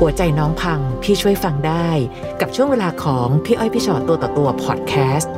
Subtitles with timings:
[0.00, 1.88] หัวใจน้องพังพี่ช่วยฟังได้
[2.40, 5.32] กับช่วงเวลาของพี่อ้อยพี่ชอตตัวต่อตัวพอดแคสต์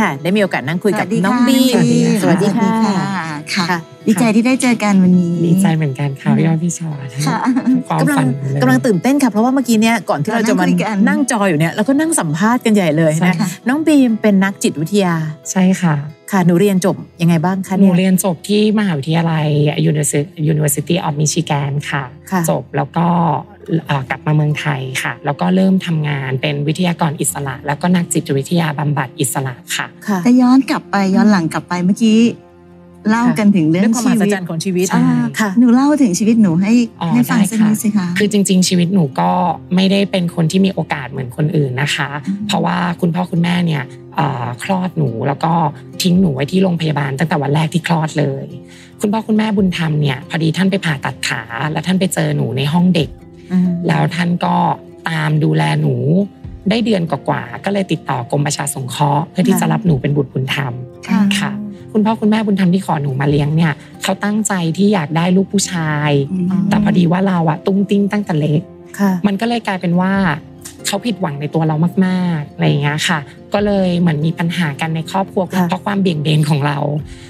[0.00, 2.70] ค่ะ ได้มีโอกาสนั่งคุยกับน้องบีสวัสดีค่ะสวัสดีค่ะ
[3.54, 7.38] ค่ะค่ะดีใจที่ได้เจอกันวันนี้ ดีใจเหมือนกันค่ะพี่อ้อยพี่ชอตค่ะ
[7.88, 15.14] ความกำลัฝังนเลยกำลังตื่นเต้นค่ะเพราะว่าเมื่อกี้เนี่ยก่อนที่เราจะมาเรานั่งคุยกันนั่งจออยู่เนี่ยเราก็นั่งสัมภาษณ์กันใหญ่เลยใช่นะค่ะน้องบีมเป็นนักจิตวิทยา
[15.50, 15.94] ใช่ค่ะ
[16.32, 19.46] ค่ะหนูเรียนจบยังไงบ้างคะหนูเนี่ยเรียนจบที่มหาวิทยาลัย
[19.90, 23.06] University University of Michigan ค่ะค่ะจบแล้วก็
[23.44, 23.55] เอ่อ
[24.10, 32.18] กลับมาเมืองไทยค่ะ แล้วก็เริ่มทำงานเป็นวิทยากรอิสระ แล้วก็นักจิตวิทยาบำบัดอิสระค่ะค่ะแต่ย้อนกลับไปย้อนหลังกลับไปเมื่อกี้
[33.10, 39.30] เล่ากันถึงเรื่อเรื่งองความมชีหัศวิตจรรย์ของชีวิตใช่อ่าค่ะหนูเล่าถึงชีวิตหนูให้อ๋อให้ฟังได้สักค่ะนิดสิคะคือจริง ๆ ชีวิตหนูก็
[39.74, 43.82] ไม่ได้เป็นคนที่มีโอกาสเหมือนคนอื่นนะคะอืมเพราะว่าคุณพ่อคุณแม่เนี่ย
[44.16, 45.52] เอ่อคลอดหนูแล้วก็
[46.02, 48.46] ทิ้งหนูไว้ที่โรงพยาบาลตั้งแต่วันแรกที่คลอดเลย
[49.00, 53.25] คุณพ่อคุณแม่บุญธรรมเนี่ยพอดีท่านไปผ่าตัดขา แล้วท่านไปเจอหนูในห้องเด็กอืม
[53.88, 54.56] แล้วท่านก็
[55.08, 55.94] ตามดูแลหนู
[56.70, 60.72] ได้เดือนกว่าๆก็เลยติดต่อกรมประชาสงเคราะห์เพื่อที่จะรับหนูเป็นบุตรบุญธรรม
[61.08, 61.50] ค่ะค่ะ
[61.92, 63.72] คุณพ่อคุณแม่บุญธรรมที่ขอหนูมาเลี้ยงเนี่ย
[64.02, 68.62] เขาตั้งใจที่อยากได้ลูกผู้ชายอืมแต่พอดีว่าเราอะตุ้งติ้งตั้งแต่เล็ก
[68.98, 70.12] ค่ะมันก็เลยกลายเป็นว่า
[70.86, 71.76] เขาผิดหวังในตัวเรา
[72.06, 73.18] มากๆอะไรอย่างเงี้ยค่ะ
[73.54, 76.78] ก็เลยเหมือนมีปัญหากันในครอบครัวค่ะเพราะความเบี่ยงเบนของเรา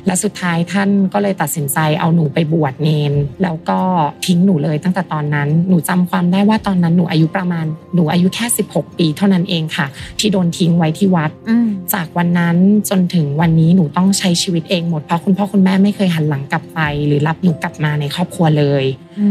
[0.07, 3.81] และสุดท้ายท่านก็เลยตัดสินใจเอาหนูไปบวชเนน แล้วก็
[4.27, 9.87] ทิ้งหนูเลยตั้งแต่ตอนนั้นหนูจำความได้ว่าตอนนั้นหนูอายุประมาณหนูอายุแค่ 16 ปีเท่านั้นเองค่ะ
[10.19, 12.57] ที่โดนทิ้งไว้ที่วัดอืมจากวันนั้น
[12.91, 18.85] จนถึงวันนี้หนูต้องใช้ชีวิตเองหมดเพราะคุณพ่อคุณแม่ไม่เคยหันหลังกลับไป หรือรับหนูกลับมาในครอบครัวเลย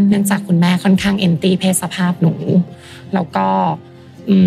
[0.09, 2.33] เนื่องจากคุณแม่ค่อนข้างเอนตี้เพศสภาพหนู
[3.13, 3.47] แล้วก็
[3.79, 3.94] อืม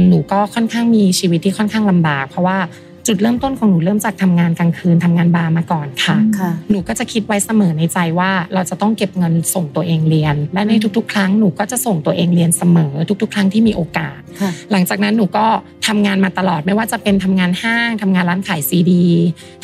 [0.09, 2.59] หนูก็ค่อนข้างมีชีวิตที่ค่อนข้างลำบาก เพราะว่า
[3.07, 15.47] จุดเริ่มต้นของหนูเริ่มจากทำงานกลางคืนทำงานบาร์มาก่อนค่ะค่ะ หนูก็จะคิดไว้เสมอในใจว่าเราจะต้องเก็บเงินส่งตัวเองเรียน และในทุกๆ ครั้งหนูก็จะส่งตัวเองเรียนเสมอ ทุก ๆ ครั้งที่มีโอกาสค่ะหลังจากนั้นหนูก็
[15.87, 19.07] ทำงานมาตลอดไม่ว่าจะเป็นทำงานห้างทำงานร้านขายซีดี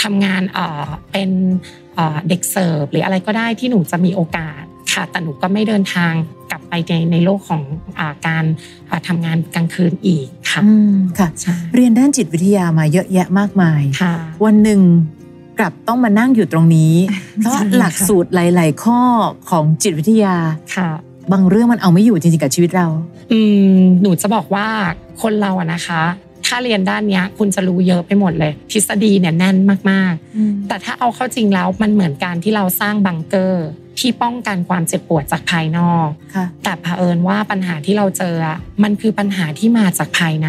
[0.03, 1.31] ทำงานเอ่อเป็น
[1.95, 4.65] เอ่อเด็กเสิร์ฟหรืออะไรก็ได้ที่หนูจะมีโอกาส
[4.95, 6.13] ค่ะแต่หนูก็ไม่เดินทาง
[6.51, 7.63] กลับไปในในโลกของ
[7.99, 8.45] อาการ
[8.91, 14.81] อ่าทำงานกลางคืนอีกค่ะอืมค่ะใช่เรียนด้านจิตวิทยามาเยอะแยะมากมายค่ะวันหนึ่ง
[15.59, 16.95] กลับต้องมานั่งอยู่ตรงนี้
[17.39, 19.01] เพราะใช่หลักสูตรหลาย ๆ ข้อ
[19.51, 20.37] ของจิตวิทยา
[20.77, 20.91] ค่ะ
[21.33, 22.87] บางเรื่องมันเอาไม่อยู่จริงๆกับชีวิตเรา
[23.33, 23.41] อื
[23.75, 24.67] มหนูจะบอกว่า
[25.23, 26.03] คนเราอะนะคะ
[26.47, 29.57] ถ้าเรียนด้านเนี้ยคุณจะรู้เยอะไปหมดเลย ทฤษฎีเนี่ยแน่น
[29.91, 33.67] มากๆ แต่ถ้าเอาเข้าจริงแล้วมันเหมือนการที่เราสร้างบังเกอร์
[33.99, 40.49] ที่ป้องกันความเจ็บปวดจากภายนอกค่ะแต่เผอิญว่าปัญหาที่เราเจออะมันคือปัญหาที่มาจากภายใน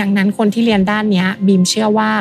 [0.00, 2.12] ดังนั้นคนที่เรียนด้านเนี้ยบีมเชื่อว่า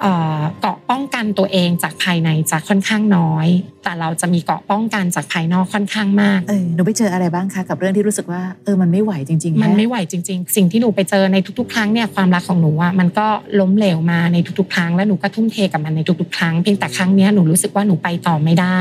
[0.00, 3.48] เอ่อเกราะป้องกันตัวเองจากภายในจะค่อนข้างน้อย
[3.84, 13.26] แต่เราจะมีเกราะป้องกันจากภายนอกค่อนข้างมากเออหนูไปเจออะไรบ้างคะกับเรื่องที่รู้สึกว่าเออมันไม่ไหวจริงๆมันแฮะไม่ไหวจริง ๆ สิ่งที่หนูไปเจอในทุก ๆ ครั้งเนี่ยความรักของหนูอะมันก็
[13.60, 18.80] ล้มเหลวมาในทุกๆ ครั้งและหนูก็ทุ่มเทกับมันในทุกๆ ครั้งเพียงแต่ครั้งเนี้ยหนูรู้สึกว่าหนูไปต่อไม่ได้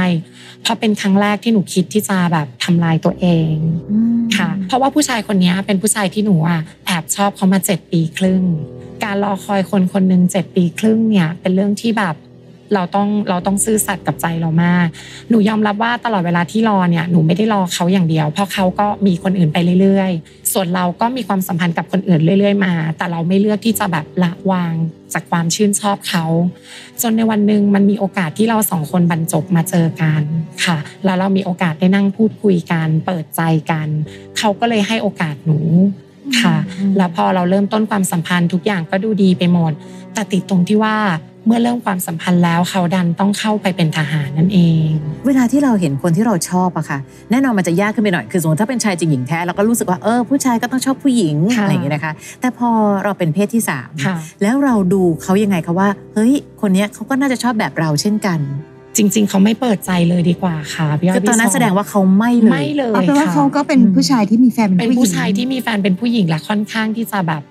[0.62, 3.54] เพราะเป็นครั้งแรกที่หนูคิดที่จะแบบทำลายตัวเอง
[3.92, 8.44] อืมค่ะ เพราะว่าผู้ชายคนเนี้ยเป็นผู้ชายที่หนูอะแอบชอบเขามาเจ็ดปีครึ่ง
[9.04, 12.16] การรอคอยคนคนหนึ่งเจ็ดปีครึ่งเนี่ย เป็นเรื่องที่แบบ
[12.74, 14.88] เราต้องเราต้องซื่อสัตย์กับใจเรามาก
[15.30, 24.74] หนูยอมรับว่าตลอดเวลาที่รอเนี่ยหนูไม่ได้รอเขาอย่างเดียว เพราะเขาก็มีคนอื่นไปเรื่อยๆ ส่วนเราก็มีความสัมพันธ์กับคนอื่นเรื่อย ๆ มา แต่เราไม่เลือกที่จะแบบละวาง
[25.14, 26.26] จากความชื่นชอบเขา
[27.02, 30.22] จนในวันหนึ่งมันมีโอกาสที่เราสองคนบรรจบมาเจอกัน
[30.66, 33.88] ค่ะ แล้วเรามีโอกาสได้นั่งพูดคุยกันเปิดใจกัน
[34.38, 35.60] เขาก็เลยให้โอกาสหนู
[36.42, 39.72] ค่ะอืมแล้วพอเราเริ่มต้นความสัมพันธ์ทุกอย่างก็ดูดีไปหมด
[40.14, 40.96] แต่ติดตรงที่ว่า
[41.48, 44.90] เมื่อเริ่มความสัมพันธ์แล้วเขาดันต้องเข้าไปเป็นทหารนั่นเอง
[45.28, 47.00] เวลาที่เราเห็นคนที่เราชอบอะค่ะ
[47.32, 52.70] แน่นอนมันจะยากขึ้นไปหน่อย คือสมมติถ้าเป็นชายจริงหญิงแท้เราก็รู้สึกว่าเออผู้ชายก็ต้องชอบผู้หญิงค่ะอะไรอย่างเงี้ยนะคะ แต่พอ
[53.04, 58.40] เราเป็นเพศที่สามค่ะแล้วเราดูเขายังไงคะว่า เฮ้ย คนเนี้ยเขาก็น่าจะชอบแบบเราเช่นกัน
[58.98, 67.42] จริง ๆ เขาไม่เปิดใจเลยดีกว่าค่ะพี่อ้อยคือตอนนั้นพี่แสดงว่าเขาไม่เลยไม่เลยเอาเป็นว่าค่ะเขาก็เป็นผู้ชายที่มีแฟนเป็เป็นนผู้หญิงผู้ชายที่มีแฟนเป็นผู้หญิงและค่อนข้างที่จะแบบ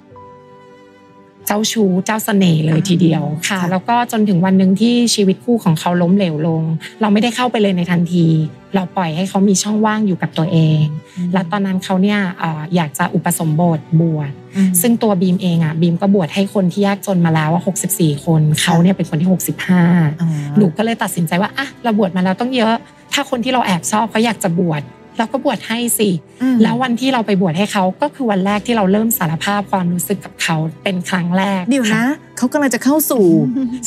[1.46, 6.62] ใจจ้าชู้เจ้าเสน่ห์เลยทีเดียวค่ะค่ะ แล้วก็จนถึงวันหนึ่งที่ชีวิตคู่ของเขาล้มเหลวลง
[7.00, 8.26] เราไม่ได้เข้าไปเลยในทันที
[8.74, 10.84] เราปล่อยให้เขามีช่องว่างอยู่กับตัวเอง
[11.32, 17.62] และตอนนั้นเขาเนี่ยเอ่ออยากจะอุปสมบทบวชอืมซึ่งตัวบีมเองอะบีมก็บวชให้คนที่ยากจนมาแล้วว่า
[17.94, 20.28] 64 คนเขาเนี่ยเป็นคนที่ 65อ๋อ
[20.58, 22.74] หนูก็เลยตัดสินใจว่าอะเราบวชมาแล้วต้องเยอะ
[23.12, 24.82] ถ้าคนที่เราแอบชอบเขาอยากจะบวช
[25.18, 26.10] เราก็บวชให้สิ
[26.42, 32.04] อืมแล้ววันที่เราไปบวชให้เขาก็คือวันแรกที่เราเริ่มสารภาพความรู้สึกกับเขาเป็นครั้งแรกเดี๋ยวนะ
[32.38, 33.24] เขากำลังจะเข้าสู่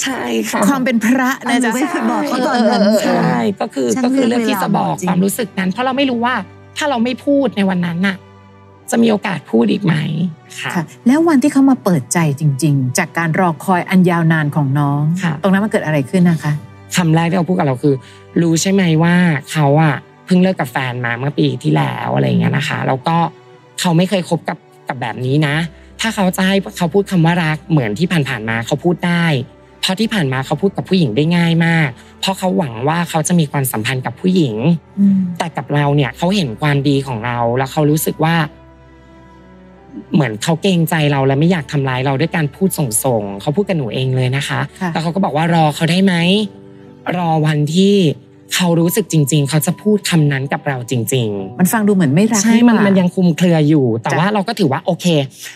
[0.01, 6.35] ใช่ค่ะความเป็นพระนะจ๊ะไม่เคยบอกเขาตอนนั้นเออเออเออใช่ก็คือฉันก็คือเลือกที่จะบอกเลือกเวลาบอกจริงความรู้สึกนั้น เพราะเราไม่รู้ว่า
[6.77, 8.15] ถ้าเราไม่พูดในวันนั้นน่ะ
[8.91, 9.95] จะมีโอกาสพูดอีกไหม
[10.59, 16.53] ค่ะค่ะแล้ววันที่เขามาเปิดใจจริง ๆ จากการรอคอยอันยาวนานของน้องค่ะตรงนั้นมันเกิดอะไรขึ้นนะคะ
[16.95, 17.95] คำแรกที่เขาพูดกับเราคือ
[18.41, 19.15] รู้ใช่ไหมว่า
[19.51, 19.95] เขาอะ
[20.25, 23.17] เพิ่งเลิกกับแฟนมาเมื่อปีที่แล้วอะไรอย่างเงี้ยนะคะแล้วก็
[23.79, 24.57] เขาไม่เคยคบกับ
[24.87, 25.55] กับแบบนี้นะ
[26.01, 29.25] ถ้าเขาจะให้เขาพูดคำว่ารักเหมือนที่ผ่านๆมาเขาพูดได้
[29.81, 31.89] เพราะที่ผ่านมาเขาพูดกับผู้หญิงได้ง่ายมาก
[32.19, 34.55] เพราะเขาหวังว่าเขาจะมีความสัมพันธ์กับผู้หญิง
[35.37, 38.35] แต่กับเราเนี่ยเขาเห็นความดีของเราแล้วเขารู้สึกว่า
[40.13, 46.13] เหมือนเขาเกรงใจเราและไม่อยากทำร้ายเราด้วยการพูดส่งๆเขาพูดกับหนูเองเลยนะคะค่ะแล้วเขาก็บอกว่ารอเขาได้ไหม
[47.17, 47.95] รอวันที่
[48.53, 55.05] เขารู้สึกจริง ๆ เขาจะพูดคำนั้นกับเราจริง ๆ มันฟังดูเหมือนไม่รักใช่มันหว่ามันยังคลุมเครืออยู่ แต่จ้ะว่าเราก็ถือว่าโอเค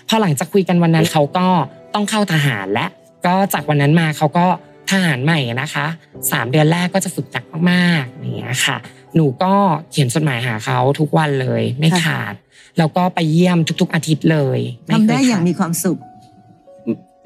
[0.07, 1.47] พอหลังจากคุยกันวันนั้นเขาก็
[1.93, 2.85] ต้องเข้าทหารและ
[3.25, 4.45] ก็จากวันนั้นมาเขาก็
[4.91, 5.85] ทหารใหม่นะคะ
[6.31, 8.77] สามเดือนแรกก็จะฝึกหนักมากๆอย่างเงี้ยค่ะ
[9.15, 9.53] หนูก็
[9.91, 12.33] เขียนจดหมายหาเขาทุกวันเลยไม่ขาด
[12.77, 14.59] แล้วก็ไปเยี่ยมทุก ๆ อาทิตย์เลย
[14.89, 15.97] ม่ทำเคได้อย่างขมีความสุข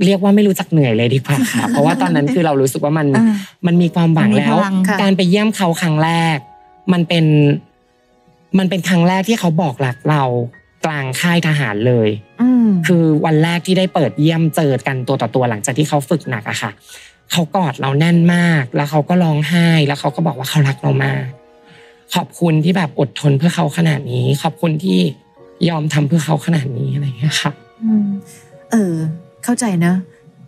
[0.06, 3.26] เรียกว่าไม่รู้จักเหนื่อยเลยดีกว่าค่ะ เพราะว่าตอนนั้นคือเรารู้สึกว่ามันอ่า
[3.68, 6.38] มันมีความหวังแล้วมันมีพลังค่ะการไปเยี่ยมเขาครั้งแรก
[6.94, 7.26] มันเป็น
[8.58, 10.24] มันเป็นครั้งแรกที่เขาบอกรักเรา
[10.86, 12.10] กลางค่ายทหารเลย
[12.42, 16.72] อืมคือวันแรกที่ได้เปิดเยี่ยมเจอกันตัวต่อตัวหลังจากที่เขาฝึกหนักอะค่ะ
[17.32, 21.24] เขากอดเราแน่นมาก แล้วเขาก็ร้องไห้ แล้วเขาก็บอกว่าเขารักเรามาก
[22.16, 25.00] ขอบคุณที่แบบอดทนเพื่อเขาขนาดนี้ ขอบคุณที่
[25.70, 27.52] ยอมทำเพื่อเขาขนาดนี้อะไรอย่างเงี้ยค่ะ
[27.84, 28.08] อืม
[28.72, 28.96] เออ
[29.44, 29.94] เข้าใจนะ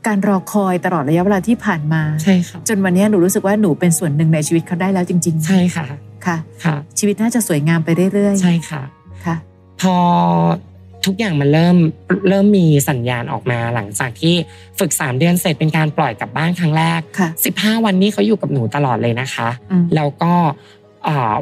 [0.07, 5.85] การรอคอยตลอดระยะเวลาที่ผ่านมาใช่ค่ะจนวันนี้หนูรู้สึกว่าหนูเป็นส่วนหนึ่งในชีวิตเขาได้แล้วจริง ๆ ใช่ค่ะ
[6.25, 8.81] ค่ะค่ะชีวิตน่าจะสวยงามไปเรื่อยๆ ใช่ค่ะ
[9.25, 9.35] ค่ะ
[9.81, 9.95] พอ
[11.05, 11.77] ทุกอย่างมันเริ่ม
[12.29, 14.35] เริ่มมีสัญญาณออกมาหลังจากที่
[14.79, 20.84] ฝึก 3 เดือนเสร็จเป็นการปล่อยกลับบ้านครั้งแรกค่ะ15 วันนี้เขาอยู่กับหนูตลอดเลยนะคะอืมแล้วก็เอ่อ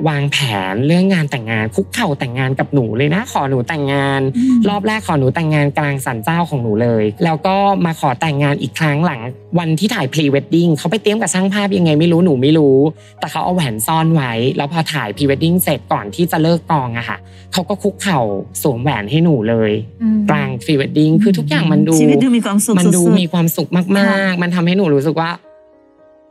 [0.09, 0.37] วางแผ
[0.71, 4.21] นเรื่องงานแต่งงานคุกเข่าแต่งงานกับหนูเลยนะ ขอหนูแต่งงาน
[4.69, 7.55] รอบแรกขอหนูแต่งงานกลางศาลเจ้าของหนูเลย แล้วก็
[7.85, 9.21] มาขอแต่งงานอีกครั้งหลัง
[9.59, 12.77] วันที่ถ่ายพรีเวดดิ้งเขาไปเตรียมกับช่างภาพยังไงไม่รู้หนูไม่รู้
[13.19, 17.17] แต่เขาเอาแหวนซ่อนไว้ แล้วพอถ่ายพรีเวดดิ้งเสร็จก่อนที่จะเลิกกองอะค่ะ
[17.53, 18.19] เขาก็คุกเข่า
[18.61, 19.71] สวมแหวนให้หนูเลย
[20.01, 25.29] อืมกลางพรีเวดดิ้งคือทุกอย่างมันดูชีวิตดูมีความสุขมันดูสุดๆมีความสุขมากๆ มันทำให้หนูรู้สึกว่า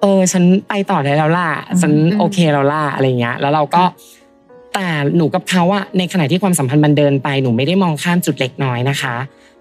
[0.03, 1.49] เออ ฉันไปต่อได้แล้วล่ะ
[1.81, 3.83] ฉันอืมโอเคแล้วล่ะอะไรเงี้ย แล้วเราก็
[4.75, 9.15] แต่หนูกับเขาอะในขณะที่ความสัมพันธ์มันเดินไปหนูไม่ได้มองข้ามจุดเล็กน้อยนะคะ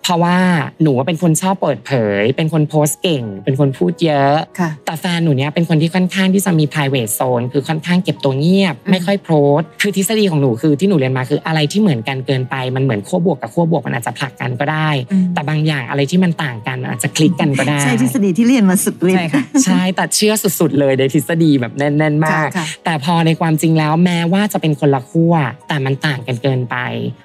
[0.03, 0.38] เพราะว่า
[0.81, 25.33] หนูเป็นคนชอบเปิดเผย เป็นคนโพสต์เก่ง เป็นคนพูดเยอะค่ะแต่แฟนหนูเนี้ยเป็นคนที่ค่อนข้างที่จะมี private zone คือค่อนข้างเก็บตัวเงียบอืมไม่ค่อยโพสต์ คือทฤษฎีของหนูคือที่หนูเรียนมาคืออะไรที่เหมือนกันเกินไป มันเหมือนขั้วบวกกับขั้วบวกมันอาจจะผลักกันก็ได้อืมแต่บางอย่างอะไรที่มันต่างกันมันอาจจะคลิกกันก็ได้ ใช่ทฤษฎีที่เรียนมาสุดฤทใช่ธิ์ค่ะ ใช่แต่เชื่อสุด ๆ เลยในทฤษฎีแบบแน่นๆมากค่ะแต่พอในความจริงแล้วแม้ว่าจะเป็นคนละขั้ว
[25.68, 26.75] แต่มันต่างกันเกินไป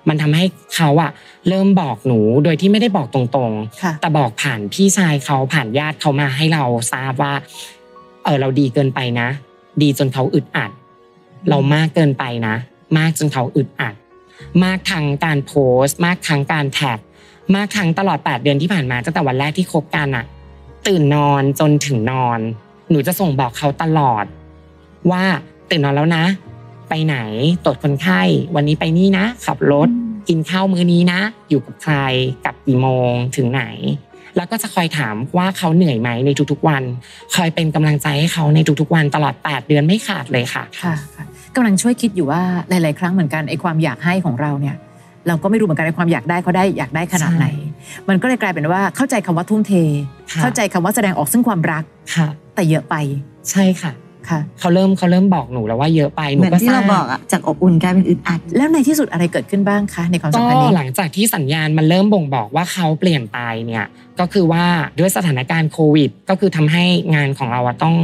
[0.08, 0.44] มันทำให้
[0.74, 1.10] เขาอะ
[1.48, 7.34] เริ่มบอกหนูโดยที่ไม่ได้บอกตรงๆค่ะแต่บอกผ่านพี่ชายเขาผ่านญาติเขามาให้เราทราบว่า
[8.24, 9.28] เออเราดีเกินไปนะ
[9.82, 10.70] ดีจนเขาอึดอัด
[11.48, 12.54] เรามากเกินไปนะ
[12.98, 13.94] มากจนเขาอึดอัด
[14.64, 15.52] มากทางการโพ
[15.84, 16.98] สต์ มากทางการแท็ก
[17.54, 20.24] มากทางตลอด 8 เดือนที่ผ่านมาตั้งแต่วันแรกที่คบกันอะ
[20.86, 22.40] ตื่นนอนจนถึงนอน
[22.90, 24.24] หนูจะส่งบอกเขาตลอด
[25.10, 25.24] ว่า
[25.70, 26.24] ตื่นนอนแล้วนะ
[26.88, 27.16] ไปไหน
[27.64, 28.22] ตรวจคนไข้
[28.54, 29.88] วันนี้ไปนี่นะ ขับรถ
[30.28, 31.94] กินข้าวมื้อนี้นะ อยู่กับใคร
[32.44, 33.64] กลับกี่โมงถึงไหน
[34.36, 36.82] แล้วก็จะคอยถามว่าเขาเหนื่อยไหมในทุกๆวัน
[37.34, 41.24] คอยเป็นกำลังใจให้เขาในทุกๆวันตลอด 8 เดือนไม่ขาดเลยค่ะค่ะค่ะ
[41.56, 44.76] กำลังช่วยคิดอยู่ว่าหลาย ๆ ครั้งเหมือนกันไอ้ความอยากให้ของเราเนี่ย
[45.28, 47.46] เราก็ไม่รู้เหมือนกันไอ้ความอยากได้เขาได้อยากได้ขนาดไหน
[48.08, 49.72] มันก็เลยกลายเป็นว่าเข้าใจคำว่าทุ่มเท
[50.32, 52.94] ค่ะเข้าใจคำว่าแสดงออกซึ่งความรักค่ะแต่เยอะไป
[53.50, 54.05] ใช่ค่ะค่ะ
[54.60, 63.86] เขาเริ่มเขาเริ่มบอกหนูแล้วว่าเยอะไปหนูเหมือนก็ที่ทเราราบบอกอะจากอบอุ่นกลายเป็นอึดอัด แล้วในที่สุดอะไรเกิดขึ้นบ้างคะในความสัมก็พันธ์นี้หลังจากที่สัญญาณมันเริ่มบ่งบอกว่าเขาเปลี่ยนไปเนี่ย
[64.20, 64.64] ก็คือว่า
[64.98, 67.94] ด้วยสถานการณ์โควิด ก็คือทำให้งานของเราอะต้อง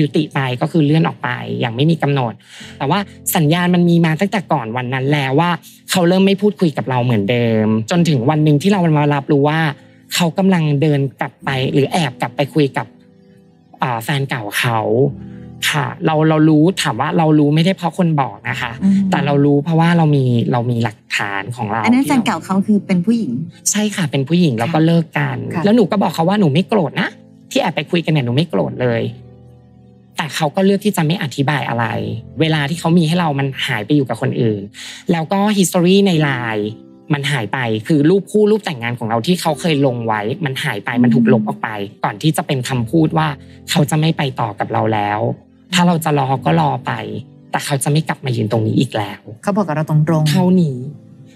[0.00, 1.28] ยุติไปก็คือเลื่อนออกไป
[1.60, 2.32] อย่างไม่มีกำหนด
[2.78, 2.98] แต่ว่า
[3.36, 5.50] สัญญาณมันมีมาตั้งแต่ก่อนวันนั้นแล้วว่า
[5.90, 9.60] เขาเริ่มไม่พูดคุยกับเราเหมือนเดิม จนถึงวันหนึ่งที่เรามารับรู้ว่า
[10.14, 12.86] เขากำลังเดินกลับไปหรือแอบกลับไปคุยกับ
[13.82, 14.78] อ่าแฟนเก่าเขา
[15.68, 23.32] ค่ะเราเรารู้ถามว่าเรารู้ไม่ได้เพราะคนบอกนะคะอืมแต่เรารู้เพราะว่าเรามีเรามีหลักฐานของเราอันนั้นแฟนที่รเก่าเขาคือเป็นผู้หญิง
[23.70, 27.08] ใช่ค่ะเป็นผู้หญิงแล้วก็เลิกกันค่ะแล้วหนูก็บอกเขาว่าหนูไม่โกรธนะ
[27.50, 29.02] ที่แอบไปคุยกันเนี่ยหนูไม่โกรธเลย
[30.16, 31.86] แต่เขาก็เลือกที่จะไม่อธิบายอะไร
[32.40, 34.60] เวลาที่เขามีให้เรามันหายไปอยู่กับคนอื่น
[35.12, 36.68] แล้วก็ history ในไลน์
[37.12, 41.68] มันหายไปคือรูปคู่รูปแต่งงานของเราที่เขาเคยลงไว้ มันหายไปมันถูกลบออกไป
[42.04, 43.28] ก่อนที่จะเป็นคำพูดว่า
[43.70, 45.20] เขาจะไม่ไปต่อกับเราแล้ว
[45.72, 46.92] ถ้าเราจะรอก็รอไป
[47.50, 50.76] แต่เขาจะไม่กลับมายืนตรงนี้อีกแล้ว เขาบอกกับเราตรงๆเท่านี้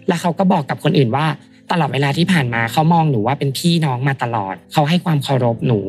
[0.09, 1.27] แล้วเขาก็บอกกับคนอื่นว่า
[1.71, 5.81] ตลอดเวลาที่ผ่านมาเขามองหนูว่าเป็นพี่น้องมาตลอด เขาให้ความเคารพหนู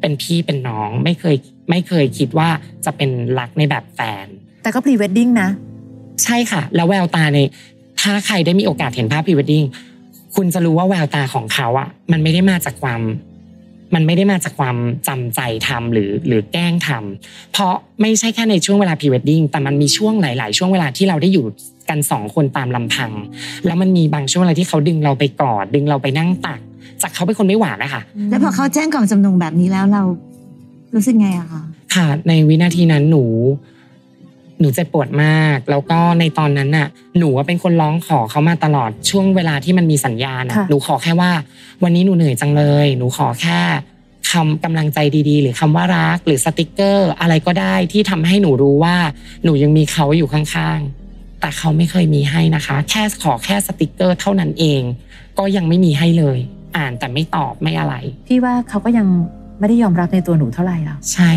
[0.00, 1.36] เป็นพี่เป็นน้องไม่เคย
[1.70, 2.48] ไม่เคยคิดว่า
[2.84, 4.26] จะเป็นรักในแบบแฟน
[4.62, 5.48] แต่ก็พรีเวดดิ้งนะ
[6.24, 7.38] ใช่ค่ะ แล้วแววตาใน
[8.00, 9.64] ถ้าใครได้มีโอกาสเห็นภาพพรีเวดดิ้ง
[10.36, 13.00] คุณจะรู้ว่าแววตาของเขาอะมันไม่ได้มาจากความ
[13.94, 14.76] มันไม่ได้มาจากความ
[15.08, 21.44] จำใจทำหรือหรือแกล้งทำเพราะไม่ใช่แค่ในช่วงเวลาพรีเวดดิ้งแต่มันมีช่วงหลาย ๆ ช่วงเวลาที่เราได้อยู่
[21.88, 23.10] กันสองคนตามลำพัง
[23.66, 26.60] แล้วมันมีบางช่วงเวลาที่เขาดึงเราไปกอดดึงเราไปนั่งตัก
[27.02, 30.02] จากเขาเป็นคนไม่หวานนะคะแล้วพอเขาแจ้งความจำนงแบบนี้แล้วเรา
[30.94, 31.62] รู้สึกไงอะคะ
[31.94, 33.24] ค่ะในวินาทีนั้นหนู
[34.62, 36.88] หนูเจ็บปวดมาก แล้วก็ในตอนนั้นน่ะ
[37.18, 41.30] หนูว่าเป็นคนร้องขอเขามาตลอดช่วงเวลาที่มันมีสัญญาณน่ะค่ะหนูขอแค่ว่า
[41.82, 43.60] วันนี้หนูเหนื่อยจังเลย หนูขอแค่
[44.30, 48.96] คำกำลังใจดีๆ หรือคำว่ารัก หรือสติกเกอร์ อะไรก็ได้ที่ทำให้หนูรู้ว่า
[49.44, 54.82] หนูยังมีเขาอยู่ข้างๆ แต่เขาไม่เคยมีให้นะคะ แค่ขอแค่สติกเกอร์เท่านั้นเอง
[55.38, 56.38] ก็ยังไม่มีให้เลย
[56.76, 57.94] อ่านแต่ไม่ตอบไม่อะไร
[58.28, 59.06] พี่ว่าเขาก็ยัง
[59.58, 61.30] ไม่ได้ยอมรับในตัวหนูเท่าไหร่หรอกใช่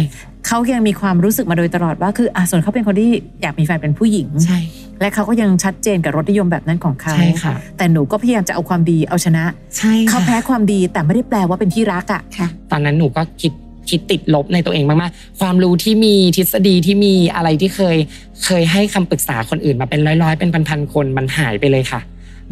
[0.47, 3.09] เขายังมีความรู้สึกมาโดยตลอดว่าคืออะส่วนเขาเป็นคนที่
[3.41, 4.59] อยากมีแฟนเป็นผู้หญิงใช่
[5.01, 9.43] และเขาก็ยังชัดเจนกับรสนิยมแบบนั้นของเขาใช่ค่ะแต่หนูก็พยายามจะเอาความดีเอาชนะ
[9.77, 13.53] ใช่ค่ะเขาแพ้ความดีแต่ไม่ได้แปลว่าเป็นที่รักอะค่ะตอนนั้นหนูก็คิด
[13.89, 17.97] คิดติดลบในตัวเองมากๆ ความรู้ที่มีทฤษฎีที่มีอะไรที่เคย
[18.45, 22.01] เคยให้คำปรึกษาคนอื่นมาเป็นร้อยๆ เป็นพันๆคนมันหายไปเลยค่ะ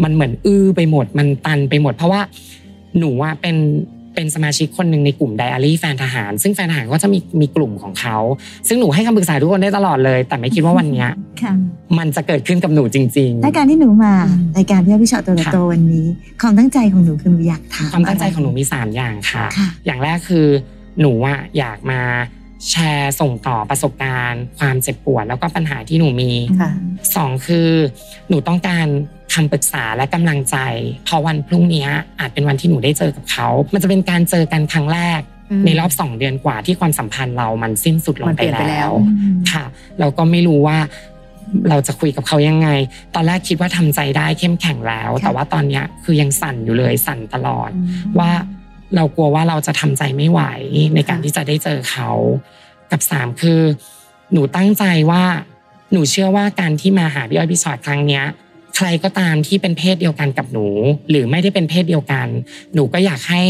[0.04, 2.22] มันเหมือนอื้อไปหมด มันตันไปหมด เพราะว่า
[3.00, 3.56] หนูว่าเป็น
[4.15, 8.17] เป็นสมาชิกคนหนึ่งในกลุ่มไดอารี่แฟนทหาร ซึ่งแฟนทหารก็จะมีมีกลุ่มของเขา
[8.67, 11.10] ซึ่งหนูให้คำปรึกษาทุกคนได้ตลอดเลย แต่ไม่คิดว่าวันเนี้ย
[11.41, 11.53] ค่ะ
[11.98, 16.05] มันจะเกิดขึ้นกับหนูจริงและการที่หนูมาอืมรายการพี่อ้อยพี่ชอตตัวต่อค่ะตัววันนี้
[16.41, 20.48] ความตั้งใจของหนูคือหนูอยากถามๆความตั้งใจของหนูมีสามอย่างค่ะค่ะ อย่างแรกคือ
[21.01, 22.01] หนูอะอยากมา
[22.72, 26.72] แชร์ส่งต่อประสบการณ์ ความเจ็บปวดแล้วก็ปัญหาที่หนูมีค่ะ
[27.15, 27.70] สองคือ
[28.29, 28.88] หนูต้องการ
[29.34, 30.58] คำปรึกษาและกำลังใจ
[31.06, 31.88] เพราะวันพรุ่งนี้
[32.20, 35.22] อาจเป็นวันที่หนูได้เจอกับเขา มันจะเป็นการเจอกันครั้งแรก
[35.52, 38.94] อืมในรอบสองเดือนกว่าที่ความสัมพันธ์เรามันสิ้นสุดลงมันไปเปลี่ยนไปแล้แล้วว
[39.52, 39.63] ค่ะ
[40.00, 40.78] เราก็ไม่รู้ว่า
[41.70, 42.70] เราจะคุยกับเขายังไง
[43.16, 47.70] ตอนแรกคิดว่าทำใจได้เข้มแข็งแล้วค่ะแต่ว่าตอนเนี้ยคือยังสั่นอยู่เลยสั่นตลอด
[48.20, 48.32] ว่า
[48.96, 50.42] เรากลัวว่าเราจะทำใจไม่ไหว
[50.96, 52.10] ในการที่จะได้เจอเขา
[52.92, 53.60] กับสามคือ
[54.32, 55.24] หนูตั้งใจว่า
[55.92, 58.24] หนูเชื่อว่าการที่มาหาพี่อ้อยพี่ชอตครั้งเนี้ย
[58.75, 60.68] ใครก็ตามที่เป็นเพศเดียวกันกับหนู
[61.10, 62.27] หรือไม่ได้เป็นเพศเดียวกัน
[62.74, 63.44] หนูก็อยากให้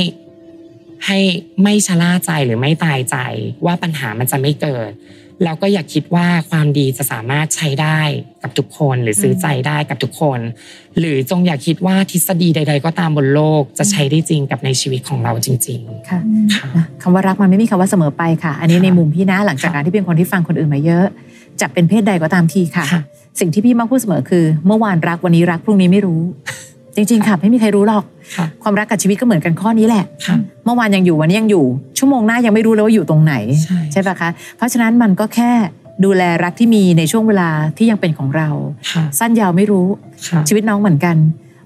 [1.06, 1.20] ให้
[1.64, 3.16] ไม่ชะล่าใจหรือไม่ตายใจ
[3.66, 4.92] ว่าปัญหามันจะไม่เกิด
[5.44, 8.00] แล้วก็อย่าคิดว่าความดีจะสามารถใช้ได้
[8.44, 10.40] กับทุกคนหรือซื้อใจได้กับทุกคน
[11.00, 21.06] หรือจงอย่าคิดว่าทฤษฎีใด ๆ ก็ตามบนโลกจะใช้ได้จริงกับในชีวิตของเราจริงค่ะๆค่ะนะคำว่ารักมันไม่มีคำว่าเสมอไปค่ะ อันนี้ค่ะในมุมพี่นะหลังจากค่ะการที่เป็นคนที่ฟังคนอื่นมาเยอะ
[21.62, 23.02] จะเป็นเพศใดก็ตามทีค่ะค่ะ
[23.40, 26.22] สิ่งที่พี่มักพูดเสมอคือ เมื่อวานรักวันนี้รักพรุ่งนี้ไม่รู้
[26.96, 28.04] จริง ๆ ค่ะ ไม่มีใครรู้หรอก
[28.38, 30.36] ค่ะความรักกับชีวิตก็เหมือนกันข้อนี้แหละค่ะ
[30.66, 31.66] เมื่อวานยังอยู่วันนี้ยังอยู่
[31.98, 33.34] ชั่วโมงหน้ายังไม่รู้เลยว่าอยู่ตรงไหน
[33.92, 35.52] ใช่ปะคะ เพราะฉะนั้นมันก็แค่
[36.06, 38.50] ดูแลรักที่มีในช่วงเวลาที่ยังเป็นของเรา
[38.92, 39.88] ค่ะสั้นยาวไม่รู้
[40.30, 41.16] ค่ะชีวิตน้องเหมือนกัน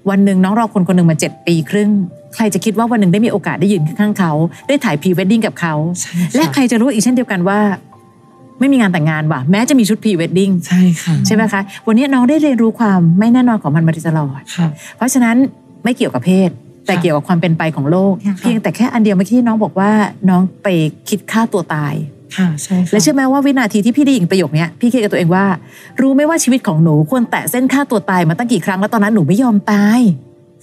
[0.10, 1.90] วันหนึ่งน้องรอคนคนหนึ่งมาเจ็ดปีครึ่ง
[2.36, 4.32] ใครจะคิดว่าวันหนึ่งได้มีโอกาสได้ยืนข้างๆเขา
[4.68, 7.60] ได้ถ่ายพรีเวดดิ้งกับเขาใช่และใครจะรู้อีกเช่นเดียวกันว่า
[8.60, 15.36] ไม่มีงานแต่งงานว่ะแม้จะมีชุดพรีเวดดิ้งใช่ค่ะใช่ไหมคะวันนี้น้องได้เรียนรู้ความไม่แน่นอนของมันมาโดยตลอดค่ะเพราะฉะนั้น
[15.84, 16.50] ไม่เกี่ยวกับเพศ
[16.86, 19.92] แต่ค่ะเกี่ยวกับความเป็นไปของโลกค่ะเพียงแต่แค่อันเดียวเมื่อกี้ที่น้องบอกว่า
[20.30, 20.68] น้องไป
[21.10, 21.94] คิดฆ่าตัวตาย
[22.38, 25.46] ค่ะใช่ค่ะและเชื่อไหมว่าวินาทีที่พี่ได้ยินประโยคเนี้ยพี่คิดกับตัวเองว่า
[26.02, 30.00] รู้ไหมว่าชีวิตของหนูควรแตะเส้นฆ่าตัวตายมาตั้งกี่ครั้งแล้วตอนนั้นหนูไม่ยอมตาย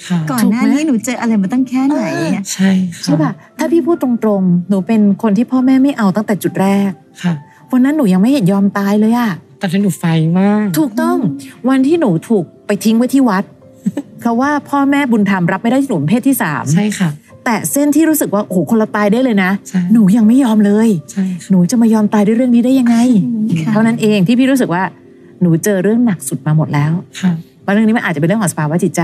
[0.06, 2.02] ค่ะก่อนหน้านี้หนูเจออะไรมาตั้งแค่ไหน
[2.34, 6.90] อะใช่ค่ะใช่ป่ะถ้าพี่พูดตรงๆ หนูเป็นคนที่พ่อแม่ไม่เอาตั้งแต่จุดแรก
[7.22, 7.34] ค่ะ
[7.74, 10.04] วันนั้นหนูยังไม่เห็นยอมตายเลยอะตอนนั้นหนูไฟ
[10.38, 11.18] มาก ถูกต้อง
[11.68, 13.44] วันที่หนูถูกไปทิ้งไว้ที่วัด
[14.20, 17.10] เพราะว่าพ่อแม่บุญธรรมรับไม่ได้ที่หนูเป็นเพศที่สามใช่ค่ะ
[17.44, 22.96] แต่เส้นที่รู้สึกว่าโอ้โหคนละตายได้เลยนะ ใช่ หนูยังไม่ยอมเลย ใช่หนูจะมายอมตายด้วยเรื่องนี้ได้ยังไง
[23.60, 24.82] ค่ะ เท่านั้นเองที่พี่รู้สึกว่า
[25.40, 27.32] หนูเจอเรื่องหนักสุดมาหมดแล้วค่ะ
[27.64, 29.02] ว่าเรื่องนี้มันอาจจะเป็นเรื่องของสภาวะจิตใจ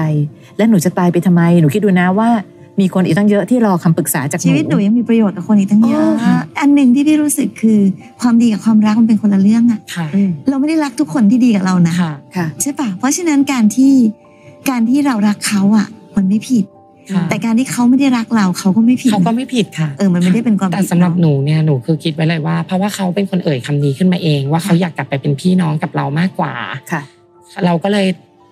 [0.56, 2.30] และหนูจะตายไปทำไม หนูคิดดูนะว่า
[2.80, 7.80] มีคนอีกตั้งเยอะที่รอคำปรึกษาจากชีวิตหนูยังมีประโยชน์กับคนอีกตั้งเยอะโอ้ค่ะอันหนึ่งที่พี่รู้สึกคือ
[8.20, 13.92] ความดีกับความรักมันเป็นคนละเรื่องอะค่ะอืมเราไม่ได้รักทุกคนที่ดีกับเรานะค่ะค่ะใช่ปะเพราะฉะนั้นการที่
[14.70, 16.64] การที่เรารักเขาอะมันไม่ผิด
[17.12, 26.54] ค่ะแต่การที่เขาไม่ได้รักเราเขาก็ไม่ผิดเขาก็ไม่ผิดค่ะเออมันไม่ได้เป็นความแต่ผิดสำหรับเนาะหนูเนี่ยหนูคือคิดไว้เลยว่า เพราะว่าเขาเป็นคนเอ่ยคำนี้ขึ้นมาเอง ว่าเขาอยากกลับไปเป็นพี่น้องกับเรามากกว่า
[26.92, 27.02] ค่ะ
[27.66, 28.06] เราก็เลย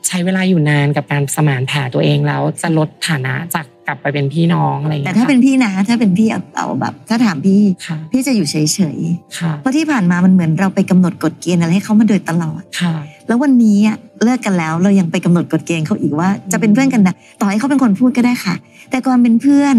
[0.06, 8.56] ใช้เวลาอยู่นานกับการสมานแผลตัวเองแล้วจะลดฐานะจาก กลับไปเป็นพี่น้องอะไรอย่างแต่เงี้ยถ้าเป็นพี่นะ ถ้าเป็นพี่เอาเอาแบบ ถ้าถามพี่ค่ะพี่จะอยู่เฉ
[8.96, 8.98] ย
[9.38, 12.94] ค่ะๆเพราะที่ผ่านมามันเหมือนเราไปกำหนดกฎเกณฑ์อะไรให้เขามาโดยตลอดค่ะ
[13.26, 18.54] แล้ววันนี้อะเลิกกันแล้วเรายังไปกำหนดกฎเกณฑ์เขาอีกว่า จะเป็นเพื่อนกันนะต่อให้เขาเป็นคนพูดก็ได้ค่ะ
[18.90, 19.76] แต่ก่อนเป็นเพื่อน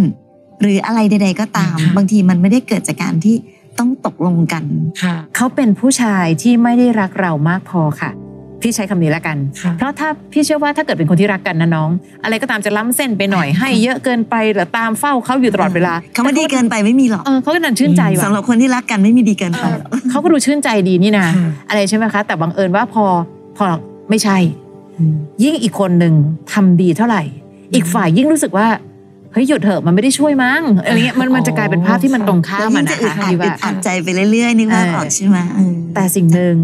[0.62, 3.36] หรืออะไรใด ๆ ก็ตามค่ะบางทีมันไม่ได้เกิดจากการที่
[3.80, 4.64] ต้องตกลงกัน
[5.04, 8.12] ค่ะเขาเป็นผู้ชายที่ไม่ได้รักเรามากพอค่ะ
[8.62, 11.90] พี่ใช้คำนี้แล้วกันค่ะเพราะถ้าพี่เชื่อว่าถ้าเกิดเป็นคนที่รักกันนะน้อง
[12.24, 23.06] อะไรก็ตามจะล้ำเส้นไปหน่อยให้เยอะเกินไปหรือตามเฝ้าเขาอยู่ตลอดเวลาเขาไม่ดีเกินไปไม่มีหรอกเออเขาก็นันชื่นใจว่ะสำหรับคนที่รักกันไม่มีดีเกินไปหรอกเขาก็ดูชื่นใจดีนี่นะค่ะอะไรใช่ไหมคะ แต่บังเอิญว่าพอ
[23.58, 23.66] พอ
[24.10, 24.38] ไม่ใช่
[24.98, 26.14] อืมยิ่งอีกคนหนึ่ง
[26.54, 27.24] ทำดีเท่าไหร่
[27.74, 28.68] อีกฝ่ายยิ่งรู้สึกว่า
[29.34, 36.56] เฮ้ยหยุดเถอะมันไม่ได้ช่วยมั้งอะไรเงี้ยมันมันจะกลายเป็นภาพที่มันตรงข้ามแล้วอะยิ่งนะจะอึดคะอัดพี่อึว่าดอัดใจไปเรื่อยๆนึกว่าเออออกใช่ไหมเออแต่สิ่งหนึ่ง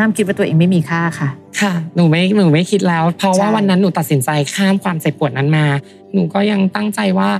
[0.00, 1.28] ห้ามคิดว่าตัวเองไม่มีค่าค่ะ
[1.60, 5.66] ค่ะ หนูไม่หนูไม่คิดแล้ว เพราะว่าวันนั้นหนูตัดสินใจข้ามความเจ็บปวดนั้นมา
[6.12, 7.30] หนูก็ยังตั้งใจว่า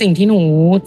[0.00, 0.40] สิ่งที่หนู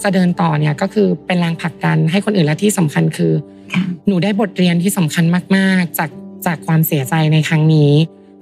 [0.03, 3.33] จะเดินต่อเนี่ยก็คือเป็นแรงผลักดันให้คนอื่นและที่สำคัญคือ
[3.73, 6.09] ค่ะหนูได้บทเรียนที่สำคัญมาก ๆ จาก
[6.45, 7.91] จากความเสียใจในครั้งนี้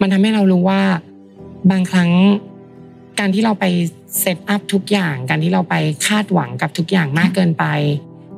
[0.01, 0.82] มันทำให้เรารู้ว่า
[1.72, 2.12] บางครั้ง
[3.20, 3.65] การที่เราไป
[4.20, 5.75] เซตอัพทุกอย่าง การที่เราไป
[6.08, 7.65] คาดหวังกับทุกอย่างมากเกินไป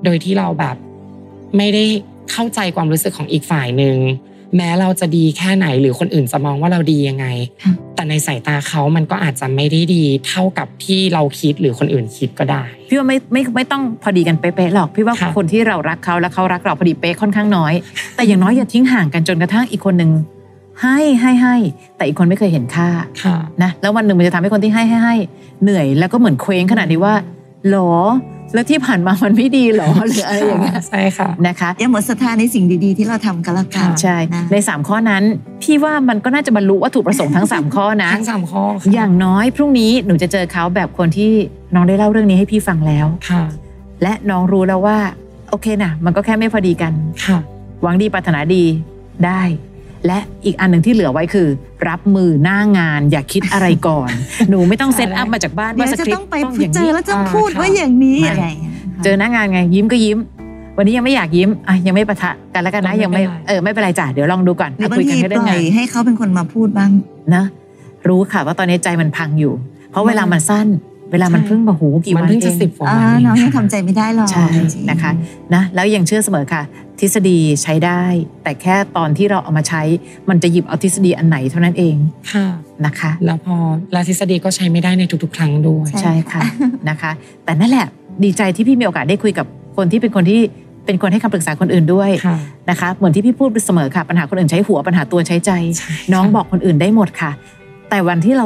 [0.03, 0.75] โดยที่เราแบบ
[1.57, 1.83] ไม่ได้
[2.31, 3.97] เข้าใจความรู้สึกของอีกฝ่ายหนึ่ง
[4.55, 7.25] แม้เราจะดีแค่ไหนหรือคนอื่นจะมองว่าเราดียังไง
[7.63, 17.73] ค่ะแต่ในสายตาเขามันก็อาจจะไม่ได้ดีเท่ากับที่เราคิดหรือคนอื่นคิดก็ได้พี่ว่าไม่ไม่ไม่ต้องพอดีกันเป๊ะๆหรอกพี่ว่าค่ะคนที่เรารักเขาและเขารักเราพอดีเป๊ะค่อนข้างน้อย
[18.15, 20.11] แต่อย่างน้อยอย่าทิ้งห่างกันจนกระทั่งอีกคนหนึ่ง
[20.81, 21.55] ให้ให้ให้
[21.97, 22.89] แต่อีกคนไม่เคยเห็นค่า
[23.23, 25.15] ค่ะนะแล้ววันหนึ่งมันจะทำให้คนที่ให้ให้ให้
[25.63, 27.13] เหนื่อยแล้วก็เหมือนเคว้งขนาดนี้ว่า
[27.69, 27.93] หรอ
[28.53, 35.23] แล้วที่ผ่านมามันไม่ดีหรอหรืออะไรอย่างเงี้ยใช่ค่ะนะคะอย่าหมดศรัทธาในสิ่งดีๆ ที่เราทำกันละกันใช่นะในสามข้อนั้น
[35.63, 41.31] พี่ว่ามันก็น่าจะบรรลุวัตถุประสงค์ทั้งสามข้อนะทั้งสามข้อค่ะอย่างน้อยพรุ่งนี้หนูจะเจอเขาแบบคนที่
[41.75, 43.43] น้องได้เล่าเรื่องนี้ให้พี่ฟังแล้วค่ะ
[44.03, 44.97] และน้องรู้แล้วว่า
[45.49, 46.93] โอเคนะมันก็แค่ไม่พอดีกัน
[47.25, 47.37] ค่ะ
[47.81, 48.63] หวังดีปรารถนาดี
[49.25, 49.41] ได้
[50.05, 51.47] และอีกอันหนึ่งที่เหลือไว้คือ
[51.89, 54.09] รับมือหน้างานอย่าคิดอะไรก่อน
[54.49, 60.17] หนูไม่ต้องเซตอัพมาจากบ้านเดี๋ยว่าวสจะคริปต้องต์ไปต้องพูอดย่างเจนี้อแล้วจะอ่าพูดค่ะว่าอย่างนี้ไม่อะไรอย่างเงี้ยเจอหน้างานไงยิ้มก็ยิ้ม
[60.77, 66.91] วันนี้ยังไม่อยากยิ้มอะยังไม่ปะทะกันแล้วกันนะก็ไม่ยังไม่เป็นไรเออไม่เป็นไรจ้ะเดี๋ยวลองดูก่อนหรือบาคุงยกันทีแค่ปเรื่องล่อยงานให้เขาเป็นคนมาพูดบ้าง
[67.35, 67.43] นะ
[68.07, 69.53] รู้ค่ะว่าตอนนี้ใจมันพังอยู่
[69.91, 70.67] เพราะเวลามันสั้น
[71.11, 74.47] เวลามันใช่เพิ่งมาหูกี่มันวันเพิ่งจะเองสิบกว่าอ่าวันน้องยังค่ะทำใจไม่ได้หรอกใช่
[74.89, 75.11] นะคะ
[75.53, 76.63] นะแล้วยังเชื่อเสมอค่ะ
[76.99, 78.03] ทฤษฎีใช้ได้
[78.43, 79.81] แต่แค่ตอนที่เราเอามาใช้
[80.29, 81.95] มันจะหยิบเอาทฤษฎีอันไหนเท่านั้นเอง
[82.33, 82.47] ค่ะ
[82.85, 83.55] นะคะ แล้วพอ
[83.93, 86.41] แล้วทฤษฎีก็ใช้ไม่ได้ในทุกๆ ครั้งด้วยใช่ใช่ค่ะ
[86.89, 87.11] นะคะ
[87.45, 87.85] แต่นั่นแหละ
[88.23, 89.45] ดีใจที่พี่มีโอกาสได้คุยกับ
[89.77, 90.41] คนที่เป็นคนที่
[90.85, 92.37] เป็นคนให้คำปรึกษาคนอื่นด้วยค่ะ
[92.69, 97.31] นะคะเหมือนที่พี่พูดเสมอค่ะปัญหาคนอื่นใช้หัวปัญหาตัวใช้ใจใช่น้องบอกคนอื่นได้หมดค่ะ
[97.89, 98.45] แต่วันที่เรา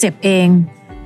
[0.00, 0.48] เจ็บเอง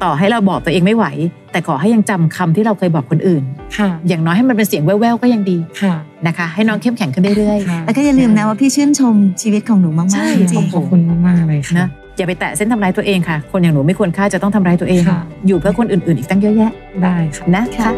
[0.03, 1.07] ต่อให้เราบอกตัวเองไม่ไหว
[1.53, 3.43] แต่ขอให้ยังจำคำที่เราเคยบอกคนอื่น
[3.79, 5.95] ค่ะ อย่างน้อยให้มันเป็นเสียงแว่วๆก็ยังดีค่ะ
[6.27, 17.91] นะคะ ให้น้องเข้มแข็งขึ้นเรื่อยๆค่ะแล้วก็อย่าลืมนะว่าพี่ชื่นชมชีวิตของหนูมากใช่ๆจริงขอบคุณมากๆเลยค่ะนะอย่าไปแตะเส้นทำร้ายตัวเองค่ะ คนอย่างหนูไม่ควรค่าจะต้องทำร้ายตัวเองค่ะอยู่เพื่อคนอื่นๆ อีกตั้งเยอะแยะ ได้ค่ะนะคะ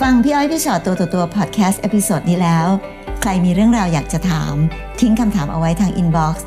[0.00, 2.66] ฟังพี่อ้อยพี่ฉอดตัวต่อตัว podcast episode นี้แล้ว
[3.20, 4.54] ใครมีเรื่องราวอยากจะถาม
[5.00, 6.46] ทิ้งคำถามเอาไว้ทาง inbox